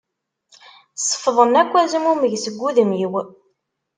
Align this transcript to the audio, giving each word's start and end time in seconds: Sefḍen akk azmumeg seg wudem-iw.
Sefḍen 0.97 1.53
akk 1.61 1.73
azmumeg 1.81 2.33
seg 2.43 2.55
wudem-iw. 2.59 3.13